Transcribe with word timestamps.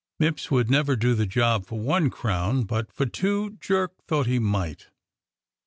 Mipps 0.19 0.49
would 0.49 0.67
never 0.67 0.95
do 0.95 1.13
the 1.13 1.27
job 1.27 1.67
for 1.67 1.79
one 1.79 2.09
crown, 2.09 2.63
but 2.63 2.91
for 2.91 3.05
two 3.05 3.57
Jerk 3.59 3.95
thought 4.07 4.25
he 4.25 4.39
might. 4.39 4.87